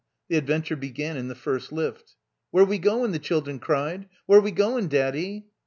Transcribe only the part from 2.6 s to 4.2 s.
we 'goin'?" the children cried.